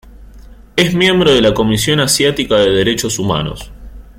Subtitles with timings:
[0.75, 3.71] Es miembro de la Comisión Asiática de Derechos Humanos